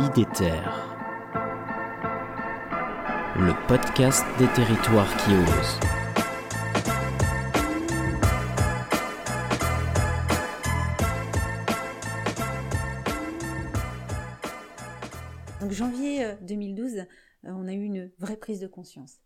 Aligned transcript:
IDETER, 0.00 0.62
le 3.36 3.66
podcast 3.68 4.24
des 4.38 4.46
territoires 4.54 5.14
qui 5.18 5.32
osent. 5.34 5.80
Donc 15.60 15.72
janvier 15.72 16.34
2012, 16.48 16.96
euh, 16.96 17.04
on 17.44 17.68
a 17.68 17.74
eu 17.74 17.82
une 17.82 18.10
vraie 18.18 18.38
prise 18.38 18.60
de 18.60 18.66
conscience 18.66 19.20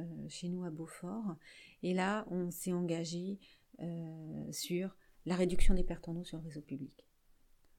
euh, 0.00 0.02
chez 0.28 0.48
nous 0.48 0.64
à 0.64 0.70
Beaufort. 0.70 1.36
Et 1.84 1.94
là, 1.94 2.26
on 2.32 2.50
s'est 2.50 2.72
engagé 2.72 3.38
euh, 3.80 4.50
sur 4.50 4.96
la 5.24 5.36
réduction 5.36 5.74
des 5.74 5.84
pertes 5.84 6.08
en 6.08 6.16
eau 6.16 6.24
sur 6.24 6.38
le 6.38 6.42
réseau 6.42 6.62
public. 6.62 7.05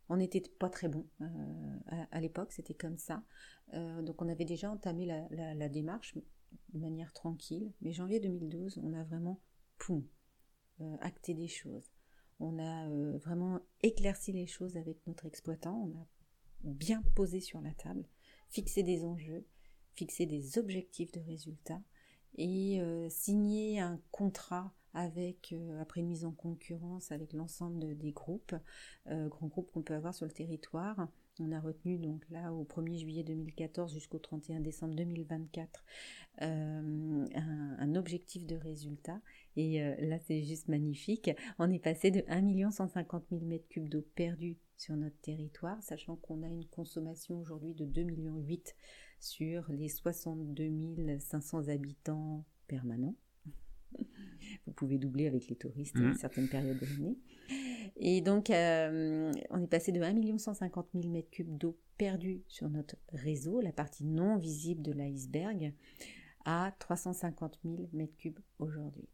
On 0.10 0.18
n'était 0.18 0.42
pas 0.42 0.70
très 0.70 0.88
bon 0.88 1.06
à, 2.12 2.20
l'époque, 2.22 2.54
c'était 2.54 2.74
comme 2.74 2.98
ça. 2.98 3.24
donc 3.74 4.22
on 4.22 4.30
avait 4.30 4.46
déjà 4.46 4.72
entamé 4.72 5.06
la, 5.06 5.70
démarche 5.70 6.16
de 6.16 6.80
manière 6.80 7.12
tranquille. 7.14 7.74
Mais 7.82 7.92
janvier 7.94 8.20
2012, 8.20 8.80
on 8.84 8.94
a 8.94 9.04
vraiment, 9.04 9.42
poum, 9.78 10.06
acté 11.02 11.34
des 11.34 11.48
choses. 11.48 11.92
On 12.40 12.58
a 12.60 12.88
vraiment 13.18 13.60
éclairci 13.82 14.32
les 14.32 14.48
choses 14.48 14.78
avec 14.78 15.06
notre 15.08 15.26
exploitant. 15.26 15.76
On 15.76 15.98
a 16.00 16.08
bien 16.64 17.04
posé 17.16 17.40
sur 17.40 17.62
la 17.62 17.74
table, 17.74 18.06
fixer 18.50 18.84
des 18.84 19.04
enjeux, 19.04 19.46
fixer 19.94 20.26
des 20.26 20.58
objectifs 20.58 21.12
de 21.12 21.20
résultats 21.20 21.82
et 22.36 22.80
euh, 22.82 23.10
signer 23.10 23.80
un 23.80 24.00
contrat 24.12 24.74
avec, 24.94 25.54
euh, 25.54 25.82
après 25.82 26.02
une 26.02 26.08
mise 26.08 26.26
en 26.26 26.32
concurrence 26.32 27.12
avec 27.12 27.34
l'ensemble 27.34 27.98
des 27.98 28.12
groupes, 28.12 28.56
euh, 29.08 29.28
grands 29.28 29.48
groupes 29.48 29.72
qu'on 29.72 29.82
peut 29.82 29.94
avoir 29.94 30.14
sur 30.14 30.26
le 30.26 30.32
territoire. 30.32 31.08
On 31.40 31.52
a 31.52 31.60
retenu 31.60 32.00
donc 32.00 32.28
là 32.32 32.52
au 32.52 32.64
1er 32.64 32.98
juillet 32.98 33.24
2014 33.24 33.94
jusqu'au 33.94 34.18
31 34.18 34.60
décembre 34.60 34.96
2024 34.96 35.84
un, 36.40 37.26
un, 37.36 37.96
objectif 37.96 38.48
de 38.48 38.56
résultat. 38.56 39.22
Et 39.56 39.80
là 40.00 40.18
c'est 40.18 40.42
juste 40.42 40.68
magnifique. 40.68 41.30
On 41.60 41.72
est 41.72 41.78
passé 41.78 42.10
de 42.10 42.24
1 42.28 42.72
150 42.72 43.26
000 43.30 43.42
m3 43.44 43.88
d'eau 43.88 44.02
perdue 44.16 44.58
sur 44.78 44.96
notre 44.96 45.20
territoire, 45.22 45.82
sachant 45.84 46.16
qu'on 46.16 46.42
a 46.42 46.48
une 46.48 46.66
consommation 46.66 47.40
aujourd'hui 47.40 47.76
de 47.76 47.86
2,8 47.86 48.06
millions 48.06 48.44
sur 49.20 49.66
les 49.72 49.90
62 49.90 51.20
500 51.20 51.68
habitants 51.70 52.46
permanents. 52.68 53.16
Pouvez 54.78 54.98
doubler 54.98 55.28
avec 55.28 55.50
les 55.50 55.56
touristes 55.56 55.98
à 55.98 56.02
mmh. 56.02 56.14
certaines 56.16 56.48
périodes 56.48 56.80
de 56.80 56.86
l'année. 56.86 57.18
Et 57.98 58.22
donc, 58.22 58.50
euh, 58.52 59.32
on 59.50 59.62
est 59.62 59.68
passé 59.68 59.92
de 59.92 60.02
1 60.02 60.38
150 60.38 60.88
000 60.94 61.14
m3 61.14 61.58
d'eau 61.58 61.78
perdue 61.98 62.44
sur 62.48 62.70
notre 62.70 62.96
réseau, 63.10 63.60
la 63.60 63.72
partie 63.72 64.06
non 64.06 64.38
visible 64.38 64.84
de 64.84 64.92
l'iceberg, 64.92 65.74
à 66.46 66.74
350 66.80 67.60
000 67.66 67.90
m3 67.96 68.36
aujourd'hui. 68.60 69.10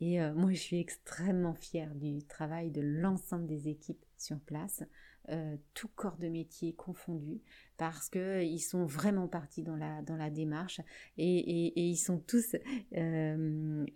Et 0.00 0.20
euh, 0.20 0.32
moi, 0.34 0.50
je 0.50 0.58
suis 0.58 0.78
extrêmement 0.78 1.54
fière 1.54 1.94
du 1.94 2.24
travail 2.24 2.70
de 2.70 2.80
l'ensemble 2.80 3.46
des 3.46 3.68
équipes 3.68 4.04
sur 4.16 4.40
place, 4.40 4.82
euh, 5.28 5.56
tout 5.74 5.88
corps 5.88 6.16
de 6.16 6.28
métier 6.28 6.72
confondu, 6.74 7.42
parce 7.76 8.08
qu'ils 8.08 8.62
sont 8.62 8.86
vraiment 8.86 9.28
partis 9.28 9.62
dans 9.62 9.76
la, 9.76 10.00
dans 10.02 10.16
la 10.16 10.30
démarche 10.30 10.80
et, 11.18 11.78
ils 11.78 11.96
sont 11.96 12.18
tous 12.18 12.56
euh, 12.96 13.86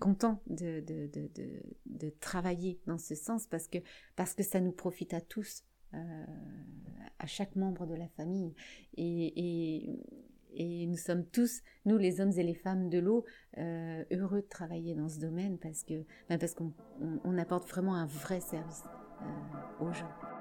contents 0.00 0.40
de, 0.46 0.80
de, 0.80 2.10
travailler 2.20 2.80
dans 2.86 2.98
ce 2.98 3.16
sens 3.16 3.46
parce 3.46 3.66
que, 3.66 3.78
parce 4.14 4.34
que 4.34 4.44
ça 4.44 4.60
nous 4.60 4.72
profite 4.72 5.12
à 5.12 5.20
tous. 5.20 5.64
à 5.92 7.26
chaque 7.26 7.54
membre 7.54 7.86
de 7.86 7.94
la 7.94 8.08
famille 8.08 8.54
et 8.96 10.00
nous 10.58 10.96
sommes 10.96 11.24
tous, 11.24 11.62
nous 11.84 11.98
les 11.98 12.20
hommes 12.20 12.32
et 12.36 12.42
les 12.42 12.54
femmes 12.54 12.88
de 12.88 12.98
l'eau, 12.98 13.24
euh, 13.58 14.04
heureux 14.10 14.42
de 14.42 14.48
travailler 14.48 14.94
dans 14.94 15.08
ce 15.08 15.18
domaine 15.18 15.58
parce 15.58 15.82
que 15.84 16.04
ben 16.28 16.38
qu'on 16.38 17.38
apporte 17.38 17.68
vraiment 17.68 17.94
un 17.94 18.06
vrai 18.06 18.40
service 18.40 18.84
euh, 19.22 19.84
aux 19.84 19.92
gens. 19.92 20.31